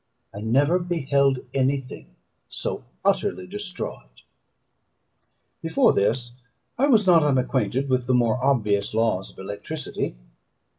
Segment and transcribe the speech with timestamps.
[0.33, 2.15] I never beheld any thing
[2.49, 4.23] so utterly destroyed.
[5.61, 6.31] Before this
[6.75, 10.15] I was not unacquainted with the more obvious laws of electricity.